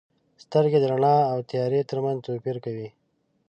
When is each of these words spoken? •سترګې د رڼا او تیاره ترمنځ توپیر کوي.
•سترګې 0.43 0.79
د 0.81 0.85
رڼا 0.91 1.15
او 1.31 1.37
تیاره 1.49 1.79
ترمنځ 1.89 2.17
توپیر 2.25 2.57
کوي. 2.65 2.87